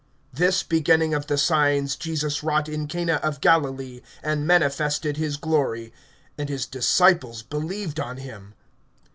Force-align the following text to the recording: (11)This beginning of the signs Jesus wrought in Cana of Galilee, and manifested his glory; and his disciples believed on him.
(11)This 0.35 0.67
beginning 0.67 1.13
of 1.13 1.27
the 1.27 1.37
signs 1.37 1.95
Jesus 1.95 2.41
wrought 2.41 2.67
in 2.67 2.87
Cana 2.87 3.17
of 3.17 3.39
Galilee, 3.39 4.01
and 4.23 4.47
manifested 4.47 5.17
his 5.17 5.37
glory; 5.37 5.93
and 6.39 6.49
his 6.49 6.65
disciples 6.65 7.43
believed 7.43 7.99
on 7.99 8.17
him. 8.17 8.55